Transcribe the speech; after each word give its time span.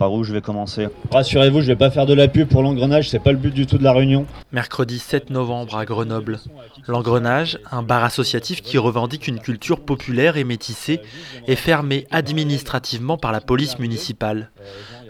Par 0.00 0.14
où 0.14 0.24
je 0.24 0.32
vais 0.32 0.40
commencer 0.40 0.88
Rassurez-vous, 1.10 1.60
je 1.60 1.66
vais 1.66 1.76
pas 1.76 1.90
faire 1.90 2.06
de 2.06 2.14
la 2.14 2.26
pub 2.26 2.48
pour 2.48 2.62
l'engrenage, 2.62 3.10
c'est 3.10 3.18
pas 3.18 3.32
le 3.32 3.36
but 3.36 3.52
du 3.52 3.66
tout 3.66 3.76
de 3.76 3.84
la 3.84 3.92
réunion. 3.92 4.24
Mercredi 4.50 4.98
7 4.98 5.28
novembre 5.28 5.76
à 5.76 5.84
Grenoble. 5.84 6.40
L'engrenage, 6.88 7.58
un 7.70 7.82
bar 7.82 8.02
associatif 8.02 8.62
qui 8.62 8.78
revendique 8.78 9.28
une 9.28 9.40
culture 9.40 9.78
populaire 9.78 10.38
et 10.38 10.44
métissée, 10.44 11.02
est 11.46 11.54
fermé 11.54 12.06
administrativement 12.10 13.18
par 13.18 13.30
la 13.30 13.42
police 13.42 13.78
municipale. 13.78 14.50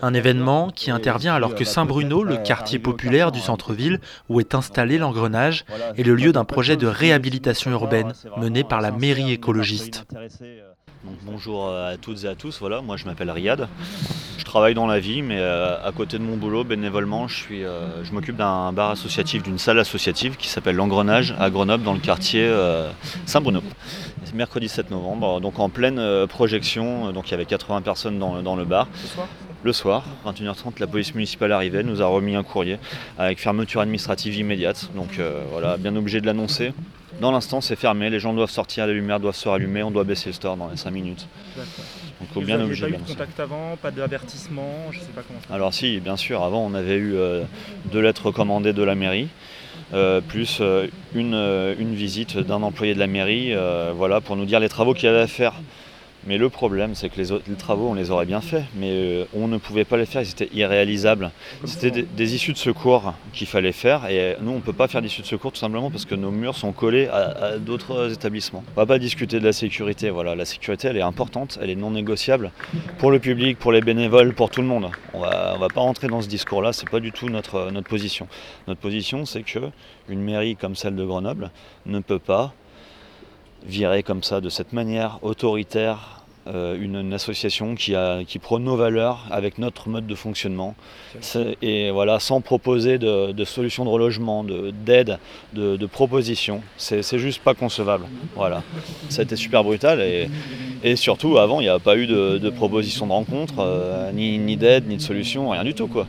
Un 0.02 0.12
événement 0.12 0.70
qui 0.70 0.90
intervient 0.90 1.36
alors 1.36 1.54
que 1.54 1.64
Saint-Bruno, 1.64 2.24
le 2.24 2.38
quartier 2.38 2.80
populaire 2.80 3.30
du 3.30 3.38
centre-ville 3.38 4.00
où 4.28 4.40
est 4.40 4.56
installé 4.56 4.98
l'engrenage, 4.98 5.66
est 5.98 6.02
le 6.02 6.16
lieu 6.16 6.32
d'un 6.32 6.44
projet 6.44 6.76
de 6.76 6.88
réhabilitation 6.88 7.70
urbaine 7.70 8.12
mené 8.38 8.64
par 8.64 8.80
la 8.80 8.90
mairie 8.90 9.30
écologiste. 9.30 10.04
bonjour 11.22 11.68
à 11.72 11.96
toutes 11.96 12.24
et 12.24 12.26
à 12.26 12.34
tous, 12.34 12.58
voilà, 12.58 12.80
moi 12.80 12.96
je 12.96 13.04
m'appelle 13.04 13.30
Riyad. 13.30 13.68
Je 14.50 14.52
travaille 14.52 14.74
dans 14.74 14.88
la 14.88 14.98
vie, 14.98 15.22
mais 15.22 15.38
euh, 15.38 15.76
à 15.80 15.92
côté 15.92 16.18
de 16.18 16.24
mon 16.24 16.36
boulot, 16.36 16.64
bénévolement, 16.64 17.28
je, 17.28 17.36
suis, 17.36 17.64
euh, 17.64 18.02
je 18.02 18.10
m'occupe 18.10 18.34
d'un 18.34 18.72
bar 18.72 18.90
associatif, 18.90 19.44
d'une 19.44 19.58
salle 19.58 19.78
associative 19.78 20.36
qui 20.36 20.48
s'appelle 20.48 20.74
L'Engrenage 20.74 21.36
à 21.38 21.50
Grenoble, 21.50 21.84
dans 21.84 21.92
le 21.92 22.00
quartier 22.00 22.42
euh, 22.42 22.90
Saint-Bruno. 23.26 23.62
C'est 24.24 24.34
mercredi 24.34 24.68
7 24.68 24.90
novembre, 24.90 25.40
donc 25.40 25.60
en 25.60 25.68
pleine 25.68 26.26
projection, 26.26 27.12
donc 27.12 27.28
il 27.28 27.30
y 27.30 27.34
avait 27.34 27.44
80 27.44 27.82
personnes 27.82 28.18
dans, 28.18 28.42
dans 28.42 28.56
le 28.56 28.64
bar. 28.64 28.88
Le 29.62 29.74
soir, 29.74 30.04
21h30, 30.24 30.80
la 30.80 30.86
police 30.86 31.14
municipale 31.14 31.52
arrivait, 31.52 31.82
nous 31.82 32.00
a 32.00 32.06
remis 32.06 32.34
un 32.34 32.42
courrier 32.42 32.78
avec 33.18 33.38
fermeture 33.38 33.82
administrative 33.82 34.34
immédiate. 34.34 34.88
Donc 34.96 35.18
euh, 35.18 35.42
voilà, 35.52 35.76
bien 35.76 35.94
obligé 35.96 36.22
de 36.22 36.26
l'annoncer. 36.26 36.72
Dans 37.20 37.30
l'instant, 37.30 37.60
c'est 37.60 37.76
fermé, 37.76 38.08
les 38.08 38.18
gens 38.18 38.32
doivent 38.32 38.50
sortir, 38.50 38.86
les 38.86 38.94
lumières 38.94 39.20
doivent 39.20 39.36
se 39.36 39.48
rallumer, 39.48 39.82
on 39.82 39.90
doit 39.90 40.04
baisser 40.04 40.30
le 40.30 40.32
store 40.32 40.56
dans 40.56 40.68
les 40.68 40.78
5 40.78 40.90
minutes. 40.90 41.28
Donc 42.34 42.44
bien 42.44 42.60
obligé 42.60 42.82
pas 42.82 42.88
eu 42.90 42.98
de 42.98 43.06
contact 43.06 43.40
avant, 43.40 43.76
pas 43.76 43.90
d'avertissement, 43.90 44.90
je 44.92 45.00
sais 45.00 45.06
pas 45.14 45.22
comment 45.26 45.40
ça 45.46 45.54
Alors 45.54 45.72
si, 45.72 46.00
bien 46.00 46.16
sûr, 46.16 46.42
avant 46.42 46.64
on 46.64 46.74
avait 46.74 46.96
eu 46.96 47.14
euh, 47.14 47.44
deux 47.86 48.00
lettres 48.00 48.26
recommandées 48.26 48.72
de 48.72 48.82
la 48.82 48.94
mairie. 48.94 49.28
Euh, 49.92 50.20
plus 50.20 50.62
une, 51.14 51.34
une, 51.34 51.94
visite 51.94 52.38
d'un 52.38 52.62
employé 52.62 52.94
de 52.94 53.00
la 53.00 53.08
mairie 53.08 53.52
voilà, 53.96 54.20
pour 54.20 54.36
nous 54.36 54.44
dire 54.44 54.60
les 54.60 54.68
travaux 54.68 54.94
qu'il 54.94 55.06
y 55.06 55.08
avait 55.08 55.22
à 55.22 55.26
faire 55.26 55.54
mais 56.26 56.38
le 56.38 56.48
problème, 56.50 56.94
c'est 56.94 57.08
que 57.08 57.20
les, 57.20 57.56
travaux, 57.56 57.88
on 57.88 57.94
les 57.94 58.10
aurait 58.10 58.26
bien 58.26 58.40
faits, 58.40 58.64
mais 58.74 58.90
euh, 58.90 59.24
on 59.34 59.48
ne 59.48 59.56
pouvait 59.56 59.84
pas 59.84 59.96
les 59.96 60.06
faire, 60.06 60.22
ils 60.22 60.30
étaient 60.30 60.50
irréalisables. 60.52 61.30
C'était 61.64 62.02
des, 62.02 62.34
issues 62.34 62.52
de 62.52 62.58
secours 62.58 63.14
qu'il 63.32 63.46
fallait 63.46 63.72
faire, 63.72 64.06
et 64.08 64.36
nous, 64.40 64.52
on 64.52 64.56
ne 64.56 64.60
peut 64.60 64.72
pas 64.72 64.88
faire 64.88 65.02
d'issues 65.02 65.22
de 65.22 65.26
secours 65.26 65.52
tout 65.52 65.58
simplement 65.58 65.90
parce 65.90 66.04
que 66.04 66.14
nos 66.14 66.30
murs 66.30 66.56
sont 66.56 66.72
collés 66.72 67.08
à, 67.08 67.58
d'autres 67.58 68.12
établissements. 68.12 68.62
On 68.68 68.70
ne 68.70 68.76
va 68.76 68.86
pas 68.86 68.98
discuter 68.98 69.40
de 69.40 69.44
la 69.44 69.52
sécurité, 69.52 70.10
voilà. 70.10 70.34
La 70.34 70.44
sécurité, 70.44 70.88
elle 70.88 70.96
est 70.96 71.02
importante, 71.02 71.58
elle 71.62 71.70
est 71.70 71.76
non 71.76 71.90
négociable 71.90 72.52
pour 72.98 73.10
le 73.10 73.18
public, 73.18 73.58
pour 73.58 73.72
les 73.72 73.80
bénévoles, 73.80 74.34
pour 74.34 74.50
tout 74.50 74.60
le 74.60 74.68
monde. 74.68 74.90
On 75.14 75.20
va, 75.20 75.56
va 75.58 75.68
pas 75.68 75.80
rentrer 75.80 76.08
dans 76.08 76.20
ce 76.20 76.28
discours-là, 76.28 76.72
c'est 76.72 76.88
pas 76.88 77.00
du 77.00 77.12
tout 77.12 77.28
notre, 77.28 77.70
notre 77.70 77.88
position. 77.88 78.28
Notre 78.68 78.80
position, 78.80 79.24
c'est 79.24 79.42
que 79.42 79.58
une 80.08 80.22
mairie 80.22 80.56
comme 80.56 80.76
celle 80.76 80.96
de 80.96 81.04
Grenoble 81.04 81.50
ne 81.86 82.00
peut 82.00 82.18
pas 82.18 82.52
virer 83.66 84.02
comme 84.02 84.22
ça, 84.22 84.40
de 84.40 84.48
cette 84.48 84.72
manière 84.72 85.18
autoritaire, 85.22 86.20
euh, 86.48 86.76
une, 86.80 87.12
association 87.12 87.74
qui, 87.74 87.94
a, 87.94 88.24
qui 88.24 88.38
prône 88.38 88.64
nos 88.64 88.74
valeurs 88.74 89.26
avec 89.30 89.58
notre 89.58 89.90
mode 89.90 90.06
de 90.06 90.14
fonctionnement. 90.14 90.74
Et 91.60 91.90
voilà, 91.90 92.18
sans 92.18 92.40
proposer 92.40 92.98
de, 92.98 93.32
de 93.32 93.44
solutions 93.44 93.84
de 93.84 93.90
relogement, 93.90 94.42
d'aide, 94.44 95.18
de, 95.52 95.76
de, 95.76 95.86
propositions. 95.86 96.62
C'est 96.78 97.18
juste 97.18 97.42
pas 97.42 97.54
concevable. 97.54 98.06
Voilà. 98.34 98.62
Ça 99.10 99.20
a 99.20 99.24
été 99.24 99.36
super 99.36 99.62
brutal 99.64 100.00
et, 100.00 100.30
et 100.82 100.96
surtout, 100.96 101.36
avant, 101.36 101.60
il 101.60 101.64
n'y 101.64 101.68
a 101.68 101.78
pas 101.78 101.96
eu 101.96 102.06
de, 102.06 102.38
de 102.38 102.50
proposition 102.50 103.06
de 103.06 103.12
rencontre, 103.12 103.54
euh, 103.58 104.10
ni, 104.12 104.38
ni 104.38 104.56
d'aide, 104.56 104.88
ni 104.88 104.96
de 104.96 105.02
solution, 105.02 105.50
rien 105.50 105.62
du 105.62 105.74
tout. 105.74 105.88
Quoi. 105.88 106.06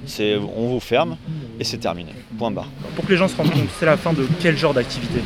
On 0.55 0.67
vous 0.67 0.79
ferme 0.79 1.17
et 1.61 1.63
c'est 1.63 1.77
terminé. 1.77 2.11
Point 2.39 2.49
barre. 2.49 2.67
Pour 2.95 3.05
que 3.05 3.11
les 3.11 3.17
gens 3.17 3.27
se 3.27 3.37
rendent 3.37 3.51
compte, 3.51 3.69
c'est 3.79 3.85
la 3.85 3.95
fin 3.95 4.13
de 4.13 4.27
quel 4.41 4.57
genre 4.57 4.73
d'activité 4.73 5.21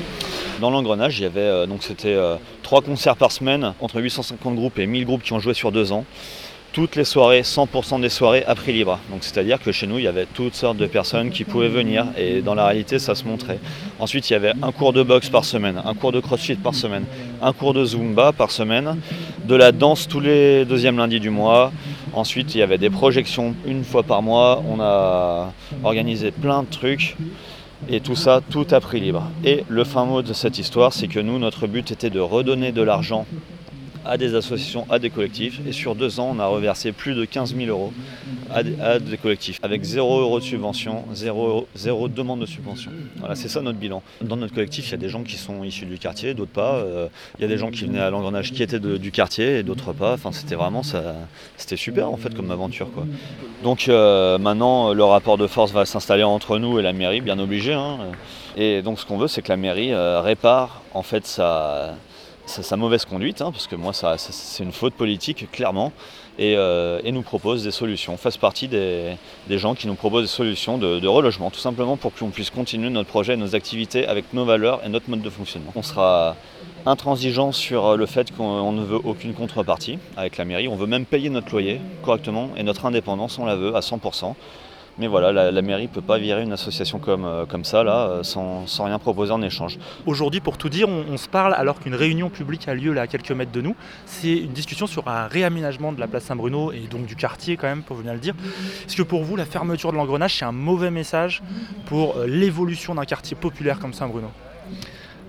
dans 0.62 0.70
l'engrenage, 0.70 1.20
il 1.20 1.24
y 1.24 1.26
avait 1.26 1.42
euh, 1.42 1.66
donc 1.66 1.84
c'était 1.84 2.14
euh, 2.14 2.38
trois 2.64 2.82
concerts 2.82 3.18
par 3.18 3.34
semaine, 3.34 3.74
entre 3.82 4.00
850 4.00 4.56
groupes 4.56 4.80
et 4.80 4.88
1000 4.88 5.04
groupes 5.04 5.22
qui 5.22 5.34
ont 5.34 5.40
joué 5.40 5.54
sur 5.54 5.74
deux 5.74 5.92
ans. 5.92 6.06
Toutes 6.72 6.96
les 6.96 7.04
soirées, 7.04 7.42
100% 7.42 8.00
des 8.00 8.08
soirées 8.08 8.46
à 8.46 8.56
prix 8.56 8.72
libre. 8.72 8.98
Donc 9.12 9.26
c'est-à-dire 9.26 9.60
que 9.60 9.74
chez 9.74 9.86
nous, 9.86 9.98
il 9.98 10.06
y 10.06 10.08
avait 10.08 10.26
toutes 10.34 10.56
sortes 10.56 10.78
de 10.78 10.88
personnes 10.88 11.30
qui 11.30 11.44
pouvaient 11.44 11.68
venir 11.68 12.06
et 12.18 12.42
dans 12.42 12.56
la 12.56 12.68
réalité, 12.68 13.00
ça 13.00 13.16
se 13.16 13.26
montrait. 13.26 13.60
Ensuite, 14.00 14.30
il 14.30 14.34
y 14.34 14.36
avait 14.38 14.54
un 14.62 14.72
cours 14.72 14.94
de 14.94 15.04
boxe 15.04 15.28
par 15.28 15.44
semaine, 15.44 15.82
un 15.84 15.94
cours 15.94 16.14
de 16.14 16.22
crossfit 16.22 16.56
par 16.56 16.74
semaine, 16.74 17.04
un 17.42 17.52
cours 17.52 17.74
de 17.74 17.84
zumba 17.84 18.32
par 18.32 18.50
semaine, 18.52 18.98
de 19.46 19.56
la 19.56 19.74
danse 19.74 20.08
tous 20.08 20.22
les 20.22 20.64
deuxièmes 20.64 20.98
lundis 20.98 21.20
du 21.20 21.30
mois. 21.30 21.74
Ensuite, 22.16 22.56
il 22.56 22.60
y 22.60 22.62
avait 22.62 22.78
des 22.78 22.90
projections 22.90 23.54
une 23.66 23.84
fois 23.84 24.02
par 24.02 24.22
mois. 24.22 24.64
On 24.70 24.80
a 24.80 25.52
organisé 25.84 26.32
plein 26.32 26.64
de 26.64 26.70
trucs. 26.70 27.18
Et 27.90 28.00
tout 28.00 28.16
ça, 28.16 28.42
tout 28.50 28.66
à 28.72 28.80
prix 28.80 29.02
libre. 29.02 29.24
Et 29.44 29.66
le 29.68 29.84
fin 29.84 30.06
mot 30.06 30.22
de 30.22 30.32
cette 30.32 30.58
histoire, 30.58 30.94
c'est 30.94 31.10
que 31.10 31.20
nous, 31.20 31.40
notre 31.40 31.68
but 31.68 31.92
était 31.92 32.10
de 32.10 32.22
redonner 32.22 32.72
de 32.72 32.82
l'argent 32.82 33.26
à 34.06 34.18
des 34.18 34.36
associations, 34.36 34.86
à 34.90 35.00
des 35.00 35.10
collectifs. 35.10 35.60
Et 35.68 35.72
sur 35.72 35.96
deux 35.96 36.20
ans, 36.20 36.34
on 36.36 36.40
a 36.40 36.46
reversé 36.46 36.92
plus 36.92 37.16
de 37.16 37.26
15 37.26 37.56
000 37.56 37.70
euros 37.70 37.92
à 38.52 38.64
des, 39.00 39.18
collectifs, 39.18 39.60
avec 39.64 39.84
0 39.84 40.22
euros 40.22 40.40
de 40.40 40.44
subvention, 40.44 41.04
0, 41.14 41.68
demande 42.10 42.42
de 42.42 42.46
subvention. 42.46 42.92
Voilà, 43.18 43.36
c'est 43.36 43.48
ça 43.48 43.62
notre 43.62 43.80
bilan. 43.80 44.04
Dans 44.22 44.38
notre 44.38 44.54
collectif, 44.54 44.88
il 44.88 44.92
y 44.92 44.94
a 44.96 44.98
des 44.98 45.10
gens 45.10 45.24
qui 45.24 45.36
sont 45.36 45.64
issus 45.64 45.86
du 45.86 45.98
quartier, 45.98 46.34
d'autres 46.34 46.52
pas. 46.52 46.76
Euh, 46.76 47.08
il 47.38 47.42
y 47.42 47.46
a 47.46 47.48
des 47.48 47.58
gens 47.58 47.72
qui 47.72 47.86
venaient 47.86 48.00
à 48.00 48.10
l'engrenage 48.10 48.52
qui 48.52 48.64
étaient 48.64 48.80
du 48.80 49.12
quartier 49.12 49.60
et 49.60 49.64
d'autres 49.64 49.94
pas. 49.94 50.14
Enfin, 50.14 50.32
c'était 50.32 50.56
vraiment 50.56 50.84
ça, 50.84 51.16
c'était 51.58 51.78
super 51.78 52.10
en 52.10 52.18
fait 52.18 52.34
comme 52.36 52.52
aventure. 52.52 52.92
Quoi. 52.92 53.06
Donc 53.64 53.88
euh, 53.90 54.38
maintenant, 54.38 54.94
le 54.94 55.04
rapport 55.04 55.38
de 55.38 55.48
force 55.48 55.72
va 55.72 55.86
s'installer 55.86 56.24
entre 56.24 56.60
nous 56.60 56.80
et 56.80 56.82
la 56.82 56.94
mairie, 56.94 57.22
bien 57.22 57.40
obligé. 57.40 57.74
Hein. 57.74 57.98
Et 58.58 58.82
donc 58.82 59.00
ce 59.00 59.06
qu'on 59.06 59.18
veut, 59.18 59.28
c'est 59.28 59.42
que 59.42 59.50
la 59.50 59.58
mairie 59.58 59.92
euh, 59.92 60.22
répare 60.22 60.82
en 60.94 61.04
fait 61.04 61.26
sa 61.26 61.96
sa, 62.46 62.78
mauvaise 62.78 63.06
conduite, 63.06 63.42
hein, 63.42 63.52
parce 63.52 63.68
que 63.68 63.76
moi 63.76 63.92
c'est 63.94 64.64
une 64.64 64.72
faute 64.72 64.94
politique 64.94 65.50
clairement, 65.52 65.92
euh, 66.40 67.00
et, 67.04 67.12
nous 67.12 67.22
propose 67.22 67.64
des 67.64 67.72
solutions, 67.72 68.18
fasse 68.18 68.38
partie 68.38 68.68
des, 68.68 69.18
gens 69.50 69.74
qui 69.74 69.88
nous 69.88 69.96
proposent 69.96 70.24
des 70.24 70.28
solutions 70.28 70.78
de, 70.78 71.08
relogement, 71.08 71.50
tout 71.50 71.60
simplement 71.60 71.98
pour 71.98 72.14
qu'on 72.14 72.30
puisse 72.30 72.50
continuer 72.50 72.90
notre 72.90 73.10
projet, 73.10 73.38
nos 73.38 73.56
activités 73.56 74.06
avec 74.06 74.34
nos 74.34 74.46
valeurs 74.46 74.82
et 74.86 74.90
notre 74.90 75.10
mode 75.10 75.22
de 75.22 75.30
fonctionnement. 75.30 75.72
On 75.76 75.84
sera 75.84 76.36
intransigeant 76.86 77.52
sur 77.52 77.98
le 77.98 78.06
fait 78.06 78.36
qu'on 78.36 78.72
ne 78.72 78.84
veut 78.84 79.00
aucune 79.04 79.34
contrepartie 79.34 79.98
avec 80.18 80.38
la 80.38 80.46
mairie, 80.46 80.68
on 80.68 80.76
veut 80.76 80.88
même 80.88 81.06
payer 81.06 81.30
notre 81.30 81.52
loyer 81.52 81.80
correctement 82.04 82.50
et 82.58 82.64
notre 82.64 82.86
indépendance 82.86 83.40
on 83.40 83.46
la 83.46 83.56
veut 83.56 83.76
à 83.76 83.80
100%. 83.80 84.36
Mais 84.98 85.08
voilà, 85.08 85.52
la, 85.52 85.62
mairie 85.62 85.84
ne 85.84 85.88
peut 85.90 86.02
pas 86.02 86.18
virer 86.18 86.44
une 86.44 86.54
association 86.54 87.00
comme, 87.00 87.26
euh, 87.26 87.46
comme 87.46 87.66
ça, 87.66 87.84
là, 87.84 88.08
euh, 88.08 88.24
sans, 88.24 88.66
sans, 88.66 88.86
rien 88.86 88.98
proposer 88.98 89.34
en 89.34 89.42
échange. 89.42 89.78
Aujourd'hui, 90.06 90.40
pour 90.40 90.58
tout 90.58 90.70
dire, 90.70 90.88
on, 90.88 91.18
se 91.18 91.28
parle 91.28 91.54
alors 91.54 91.82
qu'une 91.82 91.96
réunion 91.96 92.30
publique 92.30 92.70
a 92.70 92.74
lieu 92.74 92.94
là, 92.94 93.02
à 93.02 93.08
quelques 93.08 93.32
mètres 93.32 93.52
de 93.52 93.60
nous. 93.60 93.76
C'est 94.06 94.32
une 94.32 94.54
discussion 94.54 94.88
sur 94.88 95.10
un 95.10 95.28
réaménagement 95.28 95.92
de 95.92 96.00
la 96.00 96.08
place 96.08 96.24
Saint-Bruno 96.24 96.72
et 96.72 96.88
donc 96.90 97.08
du 97.08 97.18
quartier, 97.18 97.58
quand 97.58 97.68
même, 97.68 97.84
pour 97.84 97.98
venir 97.98 98.14
le 98.14 98.20
dire. 98.20 98.36
Est-ce 98.88 98.96
que 98.96 99.04
pour 99.04 99.24
vous, 99.24 99.36
la 99.36 99.46
fermeture 99.46 99.92
de 99.92 99.98
l'engrenage, 99.98 100.36
c'est 100.36 100.46
un 100.46 100.54
mauvais 100.54 100.92
message 100.92 101.44
pour 101.88 102.16
euh, 102.16 102.26
l'évolution 102.26 102.96
d'un 102.96 103.06
quartier 103.06 103.36
populaire 103.36 103.80
comme 103.80 103.92
Saint-Bruno? 103.92 104.28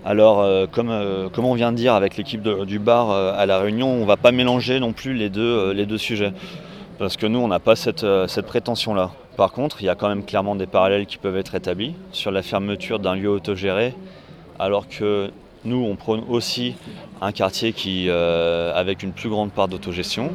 Alors, 0.05 0.69
comme, 0.69 1.29
comme, 1.33 1.43
on 1.43 1.53
vient 1.55 1.73
de 1.73 1.77
dire 1.77 1.93
avec 1.93 2.15
l'équipe 2.15 2.41
du 2.41 2.79
bar 2.79 3.11
à 3.11 3.45
la 3.45 3.59
réunion, 3.59 3.89
on 3.89 4.01
ne 4.01 4.05
va 4.05 4.15
pas 4.15 4.31
mélanger 4.31 4.79
non 4.79 4.93
plus 4.93 5.13
les 5.13 5.29
deux, 5.29 5.73
les 5.73 5.85
deux 5.85 5.97
sujets. 5.97 6.31
Parce 6.97 7.17
que 7.17 7.25
nous, 7.25 7.39
on 7.39 7.49
n'a 7.49 7.59
pas 7.59 7.75
cette, 7.75 8.05
cette 8.27 8.45
prétention-là. 8.45 9.11
Par 9.37 9.51
contre, 9.51 9.83
il 9.83 9.85
y 9.85 9.89
a 9.89 9.93
quand 9.93 10.09
même 10.09 10.25
clairement 10.25 10.55
des 10.55 10.65
parallèles 10.65 11.05
qui 11.05 11.17
peuvent 11.17 11.37
être 11.37 11.53
établis 11.53 11.93
sur 12.11 12.31
la 12.31 12.41
fermeture 12.41 12.97
d'un 12.97 13.15
lieu 13.15 13.29
autogéré, 13.29 13.93
alors 14.57 14.87
que 14.89 15.29
nous, 15.63 15.85
on 15.85 15.95
prône 15.95 16.23
aussi 16.27 16.73
un 17.21 17.31
quartier 17.31 17.71
qui, 17.71 18.07
euh, 18.09 18.73
avec 18.73 19.03
une 19.03 19.11
plus 19.11 19.29
grande 19.29 19.51
part 19.51 19.67
d'autogestion. 19.67 20.31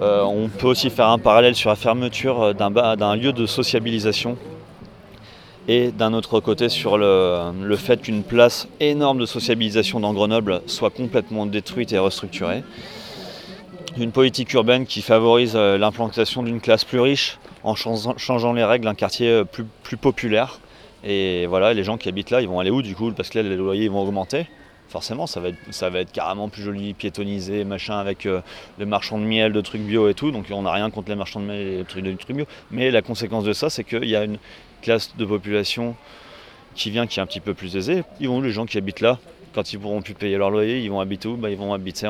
Euh, 0.00 0.22
on 0.22 0.48
peut 0.48 0.68
aussi 0.68 0.90
faire 0.90 1.08
un 1.08 1.18
parallèle 1.18 1.56
sur 1.56 1.70
la 1.70 1.76
fermeture 1.76 2.54
d'un 2.54 3.16
lieu 3.16 3.32
de 3.32 3.46
sociabilisation 3.46 4.36
et 5.66 5.90
d'un 5.90 6.14
autre 6.14 6.38
côté 6.38 6.68
sur 6.68 6.98
le, 6.98 7.76
fait 7.76 8.00
qu'une 8.00 8.22
place 8.22 8.68
énorme 8.78 9.18
de 9.18 9.26
sociabilisation 9.26 9.98
dans 9.98 10.12
Grenoble 10.12 10.62
soit 10.66 10.90
complètement 10.90 11.46
détruite 11.46 11.92
et 11.92 11.98
restructurée. 11.98 12.62
Une 13.98 14.12
politique 14.12 14.52
urbaine 14.52 14.86
qui 14.86 15.02
favorise 15.02 15.54
euh, 15.56 15.76
l'implantation 15.76 16.44
d'une 16.44 16.60
classe 16.60 16.84
plus 16.84 17.00
riche 17.00 17.38
en 17.62 17.74
changeant 17.74 18.52
les 18.52 18.64
règles, 18.64 18.88
un 18.88 18.94
quartier 18.94 19.28
euh, 19.28 19.44
plus, 19.44 19.96
populaire. 19.96 20.60
Et 21.04 21.46
voilà, 21.46 21.72
les 21.72 21.84
gens 21.84 21.96
qui 21.96 22.08
habitent 22.08 22.30
là, 22.30 22.40
ils 22.40 22.48
vont 22.48 22.60
aller 22.60 22.70
où 22.70 22.82
du 22.82 22.94
coup 22.94 23.10
Parce 23.12 23.30
que 23.30 23.38
là, 23.38 23.48
les 23.48 23.56
loyers 23.56 23.88
vont 23.88 24.02
augmenter? 24.02 24.46
Forcément, 24.88 25.28
ça 25.28 25.40
va, 25.40 25.48
être, 26.00 26.12
carrément 26.12 26.48
plus 26.48 26.62
joli, 26.62 26.94
piétonisé, 26.94 27.64
machin, 27.64 27.98
avec 27.98 28.26
euh, 28.26 28.40
les 28.78 28.86
marchands 28.86 29.18
de 29.18 29.24
miel, 29.24 29.52
de 29.52 29.60
trucs 29.60 29.82
bio 29.82 30.08
et 30.08 30.14
tout. 30.14 30.32
Donc 30.32 30.46
on 30.50 30.62
n'a 30.62 30.72
rien 30.72 30.90
contre 30.90 31.10
les 31.10 31.16
marchands 31.16 31.38
de 31.38 31.44
miel 31.46 31.58
et 31.58 31.76
les 31.78 31.84
trucs, 31.84 32.04
de 32.04 32.12
trucs 32.14 32.36
bio. 32.36 32.46
Mais 32.72 32.90
la 32.90 33.00
conséquence 33.00 33.44
de 33.44 33.52
ça, 33.52 33.70
c'est 33.70 33.84
qu'il 33.84 34.08
y 34.08 34.16
a 34.16 34.24
une 34.24 34.38
classe 34.82 35.16
de 35.16 35.24
population 35.24 35.94
qui 36.74 36.90
vient, 36.90 37.06
qui 37.06 37.20
est 37.20 37.22
un 37.22 37.26
petit 37.26 37.40
peu 37.40 37.54
plus 37.54 37.76
aisée. 37.76 38.02
Ils 38.18 38.28
vont 38.28 38.40
les 38.40 38.50
gens 38.50 38.66
qui 38.66 38.78
habitent 38.78 39.00
là 39.00 39.18
quand 39.54 39.72
ils 39.72 39.78
pourront 39.78 40.02
plus 40.02 40.14
payer 40.14 40.36
leur 40.36 40.50
loyer, 40.50 40.80
ils 40.80 40.90
vont 40.90 41.00
habiter 41.00 41.28
où? 41.28 41.36
Bah, 41.36 41.50
Ils 41.50 41.56
vont 41.56 41.72
habiter 41.72 42.06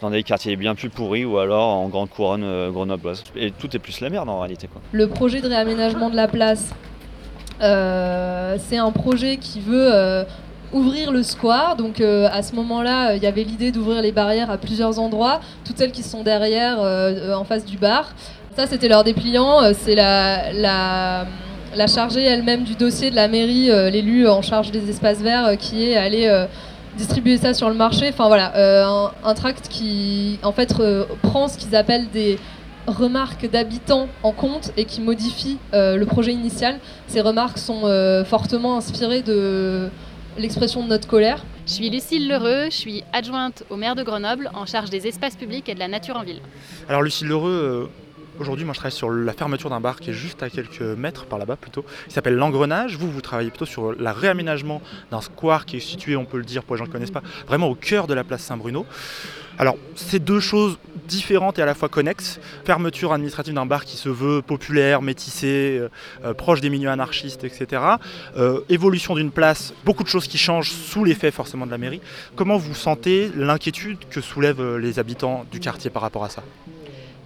dans 0.00 0.10
des 0.10 0.22
quartiers 0.22 0.56
bien 0.56 0.74
plus 0.74 0.88
pourris 0.88 1.24
ou 1.24 1.38
alors 1.38 1.68
en 1.68 1.88
grande 1.88 2.10
couronne 2.10 2.44
euh, 2.44 2.70
grenobloise. 2.70 3.24
Et 3.36 3.50
tout 3.50 3.74
est 3.74 3.78
plus 3.78 4.00
la 4.00 4.10
merde 4.10 4.28
en 4.28 4.40
réalité. 4.40 4.68
Le 4.92 5.08
projet 5.08 5.40
de 5.40 5.48
réaménagement 5.48 6.10
de 6.10 6.16
la 6.16 6.28
place, 6.28 6.74
euh, 7.60 8.56
c'est 8.58 8.78
un 8.78 8.90
projet 8.90 9.36
qui 9.36 9.60
veut 9.60 9.92
euh, 9.92 10.24
ouvrir 10.72 11.12
le 11.12 11.22
square. 11.22 11.76
Donc 11.76 12.00
à 12.00 12.42
ce 12.42 12.54
moment-là, 12.56 13.14
il 13.14 13.22
y 13.22 13.26
avait 13.26 13.44
l'idée 13.44 13.72
d'ouvrir 13.72 14.02
les 14.02 14.12
barrières 14.12 14.50
à 14.50 14.58
plusieurs 14.58 14.98
endroits, 14.98 15.40
toutes 15.64 15.78
celles 15.78 15.92
qui 15.92 16.02
sont 16.02 16.22
derrière, 16.22 16.78
en 16.80 17.44
face 17.44 17.64
du 17.64 17.76
bar. 17.76 18.14
Ça, 18.56 18.66
c'était 18.66 18.88
leur 18.88 19.04
dépliant. 19.04 19.72
c'est 19.74 19.94
la 19.94 21.26
la 21.74 21.86
chargée 21.86 22.22
elle-même 22.22 22.64
du 22.64 22.74
dossier 22.74 23.10
de 23.10 23.16
la 23.16 23.28
mairie, 23.28 23.70
euh, 23.70 23.90
l'élu 23.90 24.28
en 24.28 24.42
charge 24.42 24.70
des 24.70 24.88
espaces 24.90 25.20
verts, 25.20 25.46
euh, 25.46 25.56
qui 25.56 25.88
est 25.88 25.96
allé 25.96 26.26
euh, 26.26 26.46
distribuer 26.96 27.38
ça 27.38 27.54
sur 27.54 27.68
le 27.68 27.74
marché. 27.74 28.08
Enfin 28.08 28.26
voilà, 28.26 28.52
un, 29.24 29.34
tract 29.34 29.68
qui 29.68 30.38
en 30.42 30.52
fait 30.52 30.74
prend 31.22 31.48
ce 31.48 31.56
qu'ils 31.56 31.74
appellent 31.74 32.10
des 32.10 32.38
remarques 32.86 33.48
d'habitants 33.48 34.08
en 34.22 34.32
compte 34.32 34.72
et 34.76 34.84
qui 34.84 35.00
modifie 35.00 35.56
le 35.72 36.04
projet 36.04 36.32
initial. 36.32 36.78
Ces 37.06 37.22
remarques 37.22 37.56
sont 37.56 37.82
fortement 38.26 38.76
inspirées 38.76 39.22
de 39.22 39.88
l'expression 40.36 40.82
de 40.82 40.88
notre 40.88 41.08
colère. 41.08 41.42
Je 41.66 41.72
suis 41.72 41.88
Lucille 41.88 42.28
Lheureux, 42.28 42.66
je 42.66 42.76
suis 42.76 43.04
adjointe 43.14 43.62
au 43.70 43.76
maire 43.76 43.94
de 43.94 44.02
Grenoble 44.02 44.50
en 44.52 44.66
charge 44.66 44.90
des 44.90 45.06
espaces 45.06 45.36
publics 45.36 45.70
et 45.70 45.74
de 45.74 45.78
la 45.78 45.88
nature 45.88 46.16
en 46.18 46.24
ville. 46.24 46.42
Alors 46.90 47.00
Lucille 47.00 47.28
Lheureux, 47.28 47.88
Aujourd'hui, 48.38 48.64
moi, 48.64 48.72
je 48.72 48.78
travaille 48.78 48.96
sur 48.96 49.10
la 49.10 49.32
fermeture 49.34 49.68
d'un 49.68 49.80
bar 49.80 50.00
qui 50.00 50.10
est 50.10 50.14
juste 50.14 50.42
à 50.42 50.48
quelques 50.48 50.80
mètres 50.80 51.26
par 51.26 51.38
là-bas 51.38 51.56
plutôt. 51.56 51.84
Il 52.06 52.12
s'appelle 52.12 52.34
l'engrenage. 52.34 52.96
Vous, 52.96 53.10
vous 53.10 53.20
travaillez 53.20 53.50
plutôt 53.50 53.66
sur 53.66 53.92
le 53.92 54.10
réaménagement 54.10 54.80
d'un 55.10 55.20
square 55.20 55.66
qui 55.66 55.76
est 55.76 55.80
situé, 55.80 56.16
on 56.16 56.24
peut 56.24 56.38
le 56.38 56.44
dire 56.44 56.64
pour 56.64 56.74
les 56.74 56.78
gens 56.78 56.84
qui 56.84 56.90
ne 56.90 56.94
connaissent 56.94 57.10
pas, 57.10 57.22
vraiment 57.46 57.68
au 57.68 57.74
cœur 57.74 58.06
de 58.06 58.14
la 58.14 58.24
place 58.24 58.42
Saint-Bruno. 58.42 58.86
Alors, 59.58 59.76
c'est 59.96 60.18
deux 60.18 60.40
choses 60.40 60.78
différentes 61.06 61.58
et 61.58 61.62
à 61.62 61.66
la 61.66 61.74
fois 61.74 61.90
connexes. 61.90 62.40
Fermeture 62.64 63.12
administrative 63.12 63.52
d'un 63.52 63.66
bar 63.66 63.84
qui 63.84 63.98
se 63.98 64.08
veut 64.08 64.40
populaire, 64.40 65.02
métissé, 65.02 65.78
euh, 65.78 65.88
euh, 66.24 66.32
proche 66.32 66.62
des 66.62 66.70
milieux 66.70 66.88
anarchistes, 66.88 67.44
etc. 67.44 67.82
Euh, 68.36 68.60
évolution 68.70 69.14
d'une 69.14 69.30
place, 69.30 69.74
beaucoup 69.84 70.04
de 70.04 70.08
choses 70.08 70.26
qui 70.26 70.38
changent 70.38 70.70
sous 70.70 71.04
l'effet 71.04 71.30
forcément 71.30 71.66
de 71.66 71.70
la 71.70 71.78
mairie. 71.78 72.00
Comment 72.34 72.56
vous 72.56 72.74
sentez 72.74 73.30
l'inquiétude 73.36 73.98
que 74.10 74.22
soulèvent 74.22 74.78
les 74.78 74.98
habitants 74.98 75.44
du 75.52 75.60
quartier 75.60 75.90
par 75.90 76.00
rapport 76.00 76.24
à 76.24 76.30
ça? 76.30 76.42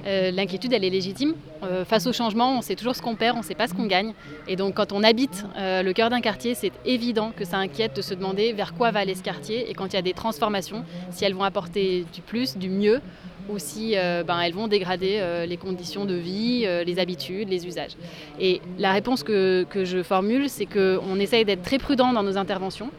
Euh, 0.06 0.30
l'inquiétude, 0.30 0.72
elle 0.72 0.84
est 0.84 0.90
légitime. 0.90 1.34
Euh, 1.62 1.84
face 1.84 2.06
au 2.06 2.12
changement, 2.12 2.56
on 2.56 2.62
sait 2.62 2.76
toujours 2.76 2.94
ce 2.94 3.02
qu'on 3.02 3.16
perd, 3.16 3.36
on 3.36 3.40
ne 3.40 3.44
sait 3.44 3.54
pas 3.54 3.66
ce 3.66 3.74
qu'on 3.74 3.86
gagne. 3.86 4.14
Et 4.46 4.56
donc, 4.56 4.74
quand 4.74 4.92
on 4.92 5.02
habite 5.02 5.44
euh, 5.56 5.82
le 5.82 5.92
cœur 5.92 6.10
d'un 6.10 6.20
quartier, 6.20 6.54
c'est 6.54 6.72
évident 6.84 7.32
que 7.36 7.44
ça 7.44 7.56
inquiète 7.56 7.96
de 7.96 8.02
se 8.02 8.14
demander 8.14 8.52
vers 8.52 8.74
quoi 8.74 8.90
va 8.90 9.00
aller 9.00 9.14
ce 9.14 9.22
quartier 9.22 9.68
et 9.68 9.74
quand 9.74 9.86
il 9.86 9.94
y 9.94 9.98
a 9.98 10.02
des 10.02 10.12
transformations, 10.12 10.84
si 11.10 11.24
elles 11.24 11.34
vont 11.34 11.42
apporter 11.42 12.04
du 12.14 12.20
plus, 12.20 12.56
du 12.56 12.68
mieux, 12.68 13.00
ou 13.48 13.58
si 13.58 13.94
ben, 13.94 14.40
elles 14.40 14.54
vont 14.54 14.66
dégrader 14.66 15.22
les 15.46 15.56
conditions 15.56 16.04
de 16.04 16.14
vie, 16.14 16.66
les 16.84 16.98
habitudes, 16.98 17.48
les 17.48 17.64
usages. 17.64 17.92
Et 18.40 18.60
la 18.76 18.90
réponse 18.90 19.22
que, 19.22 19.64
que 19.70 19.84
je 19.84 20.02
formule, 20.02 20.48
c'est 20.48 20.66
qu'on 20.66 21.20
essaye 21.20 21.44
d'être 21.44 21.62
très 21.62 21.78
prudent 21.78 22.12
dans 22.12 22.24
nos 22.24 22.38
interventions. 22.38 22.90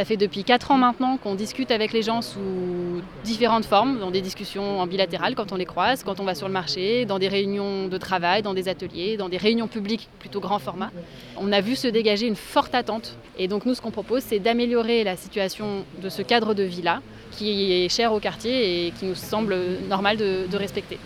Ça 0.00 0.06
fait 0.06 0.16
depuis 0.16 0.44
4 0.44 0.70
ans 0.70 0.78
maintenant 0.78 1.18
qu'on 1.18 1.34
discute 1.34 1.70
avec 1.70 1.92
les 1.92 2.00
gens 2.00 2.22
sous 2.22 3.02
différentes 3.22 3.66
formes, 3.66 3.98
dans 3.98 4.10
des 4.10 4.22
discussions 4.22 4.80
en 4.80 4.86
bilatéral 4.86 5.34
quand 5.34 5.52
on 5.52 5.56
les 5.56 5.66
croise, 5.66 6.04
quand 6.04 6.20
on 6.20 6.24
va 6.24 6.34
sur 6.34 6.46
le 6.46 6.54
marché, 6.54 7.04
dans 7.04 7.18
des 7.18 7.28
réunions 7.28 7.86
de 7.86 7.98
travail, 7.98 8.40
dans 8.40 8.54
des 8.54 8.68
ateliers, 8.68 9.18
dans 9.18 9.28
des 9.28 9.36
réunions 9.36 9.68
publiques 9.68 10.08
plutôt 10.18 10.40
grand 10.40 10.58
format. 10.58 10.90
On 11.36 11.52
a 11.52 11.60
vu 11.60 11.76
se 11.76 11.86
dégager 11.86 12.26
une 12.26 12.34
forte 12.34 12.74
attente. 12.74 13.18
Et 13.38 13.46
donc 13.46 13.66
nous, 13.66 13.74
ce 13.74 13.82
qu'on 13.82 13.90
propose, 13.90 14.22
c'est 14.22 14.38
d'améliorer 14.38 15.04
la 15.04 15.18
situation 15.18 15.84
de 16.02 16.08
ce 16.08 16.22
cadre 16.22 16.54
de 16.54 16.62
vie-là, 16.62 17.02
qui 17.32 17.70
est 17.70 17.90
cher 17.90 18.14
au 18.14 18.20
quartier 18.20 18.86
et 18.86 18.92
qui 18.92 19.04
nous 19.04 19.14
semble 19.14 19.54
normal 19.86 20.16
de, 20.16 20.56
respecter 20.56 20.96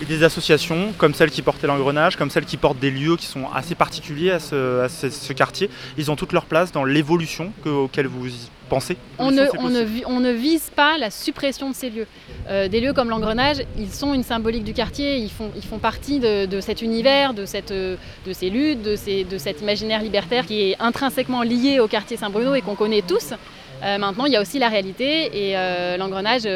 et 0.00 0.04
des 0.04 0.24
associations 0.24 0.92
comme 0.98 1.14
celles 1.14 1.30
qui 1.30 1.42
portaient 1.42 1.66
l'engrenage, 1.66 2.16
comme 2.16 2.30
celles 2.30 2.44
qui 2.44 2.56
portent 2.56 2.78
des 2.78 2.90
lieux 2.90 3.16
qui 3.16 3.26
sont 3.26 3.48
assez 3.54 3.74
particuliers 3.74 4.30
à 4.32 4.38
ce, 4.38 5.32
quartier, 5.32 5.70
ils 5.96 6.10
ont 6.10 6.16
toute 6.16 6.32
leur 6.32 6.46
place 6.46 6.72
dans 6.72 6.84
l'évolution 6.84 7.52
auquel 7.64 8.06
vous 8.06 8.26
pensez 8.68 8.96
on 9.18 9.30
ne, 9.30 9.44
on, 9.58 9.68
ne, 9.68 9.84
on 10.06 10.20
ne, 10.20 10.32
vise 10.32 10.70
pas 10.74 10.96
la 10.98 11.10
suppression 11.10 11.70
de 11.70 11.74
ces 11.74 11.90
lieux. 11.90 12.06
Euh, 12.48 12.68
des 12.68 12.80
lieux 12.80 12.92
comme 12.92 13.10
l'engrenage, 13.10 13.58
ils 13.78 13.92
sont 13.92 14.14
une 14.14 14.22
symbolique 14.22 14.64
du 14.64 14.72
quartier, 14.72 15.16
ils 15.18 15.30
font, 15.30 15.50
ils 15.54 15.64
font 15.64 15.78
partie 15.78 16.18
de, 16.18 16.60
cet 16.60 16.82
univers, 16.82 17.34
de, 17.34 17.46
cette, 17.46 17.72
de 17.72 17.98
ces 18.32 18.50
luttes, 18.50 18.82
de, 18.82 18.96
ces, 18.96 19.24
de 19.24 19.38
cet 19.38 19.60
imaginaire 19.60 20.02
libertaire 20.02 20.46
qui 20.46 20.70
est 20.70 20.76
intrinsèquement 20.80 21.42
lié 21.42 21.78
au 21.78 21.88
quartier 21.88 22.16
Saint-Bruno 22.16 22.54
et 22.54 22.62
qu'on 22.62 22.74
connaît 22.74 23.02
tous. 23.02 23.34
Euh, 23.82 23.98
maintenant, 23.98 24.24
il 24.24 24.32
y 24.32 24.36
a 24.36 24.40
aussi 24.40 24.58
la 24.58 24.68
réalité 24.68 25.50
et 25.50 25.58
euh, 25.58 25.96
l'engrenage, 25.96 26.48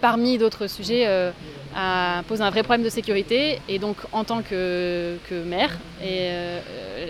parmi 0.00 0.36
d'autres 0.36 0.66
sujets, 0.66 1.06
pose 2.28 2.42
un 2.42 2.50
vrai 2.50 2.62
problème 2.62 2.84
de 2.84 2.90
sécurité 2.90 3.60
et 3.68 3.78
donc 3.78 3.96
en 4.12 4.24
tant 4.24 4.42
que, 4.42 5.16
maire, 5.46 5.70
euh, 6.02 6.60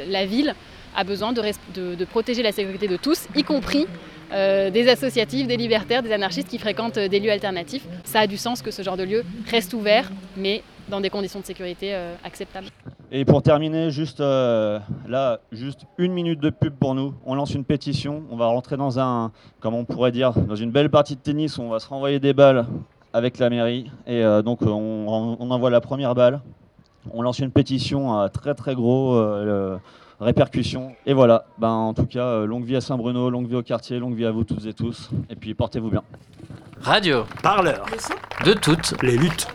la 0.08 0.26
ville 0.26 0.54
a 0.96 1.04
besoin 1.04 1.32
de, 1.32 2.04
protéger 2.04 2.42
la 2.42 2.52
sécurité 2.52 2.88
de 2.88 2.96
tous, 2.96 3.26
y 3.34 3.42
compris 3.42 3.86
euh, 4.32 4.70
des 4.70 4.88
associatifs, 4.88 5.46
des 5.46 5.56
libertaires, 5.56 6.02
des 6.02 6.12
anarchistes 6.12 6.48
qui 6.48 6.58
fréquentent 6.58 6.98
des 6.98 7.20
lieux 7.20 7.30
alternatifs. 7.30 7.86
Ça 8.04 8.20
a 8.20 8.26
du 8.26 8.36
sens 8.36 8.62
que 8.62 8.70
ce 8.70 8.82
genre 8.82 8.96
de 8.96 9.04
lieu 9.04 9.24
reste 9.50 9.74
ouvert, 9.74 10.10
mais 10.36 10.62
dans 10.88 11.00
des 11.00 11.10
conditions 11.10 11.40
de 11.40 11.44
sécurité 11.44 11.94
euh, 11.94 12.14
acceptables. 12.24 12.66
Et 13.10 13.24
pour 13.24 13.42
terminer, 13.42 13.90
juste 13.90 14.20
là, 14.20 15.40
juste 15.52 15.80
une 15.98 16.12
minute 16.12 16.40
de 16.40 16.48
pub 16.48 16.74
pour 16.74 16.94
nous. 16.94 17.14
On 17.26 17.34
lance 17.34 17.54
une 17.54 17.64
pétition. 17.64 18.22
On 18.30 18.36
va 18.36 18.46
rentrer 18.46 18.78
dans 18.78 18.98
un, 18.98 19.32
comment 19.60 19.80
on 19.80 19.84
pourrait 19.84 20.12
dire, 20.12 20.32
dans 20.32 20.56
une 20.56 20.70
belle 20.70 20.88
partie 20.88 21.14
de 21.16 21.20
tennis 21.20 21.58
où 21.58 21.62
on 21.62 21.68
va 21.68 21.78
se 21.78 21.88
renvoyer 21.88 22.20
des 22.20 22.32
balles 22.32 22.66
avec 23.12 23.38
la 23.38 23.50
mairie. 23.50 23.90
Et 24.06 24.24
euh, 24.24 24.42
donc 24.42 24.62
on, 24.62 25.06
envoie 25.50 25.70
la 25.70 25.80
première 25.80 26.14
balle. 26.14 26.40
On 27.12 27.22
lance 27.22 27.40
une 27.40 27.50
pétition 27.50 28.18
à 28.18 28.28
très 28.28 28.54
très 28.54 28.74
gros 28.74 29.16
euh, 29.16 29.78
répercussions. 30.20 30.94
Et 31.06 31.14
voilà, 31.14 31.44
ben, 31.58 31.68
en 31.68 31.94
tout 31.94 32.06
cas, 32.06 32.26
euh, 32.26 32.46
longue 32.46 32.64
vie 32.64 32.76
à 32.76 32.80
Saint-Bruno, 32.80 33.28
longue 33.30 33.48
vie 33.48 33.56
au 33.56 33.62
quartier, 33.62 33.98
longue 33.98 34.14
vie 34.14 34.26
à 34.26 34.30
vous 34.30 34.44
toutes 34.44 34.66
et 34.66 34.74
tous. 34.74 35.10
Et 35.28 35.36
puis 35.36 35.54
portez-vous 35.54 35.90
bien. 35.90 36.02
Radio. 36.80 37.24
Parleur. 37.42 37.84
De 38.44 38.52
toutes 38.54 39.00
les 39.02 39.16
luttes. 39.16 39.48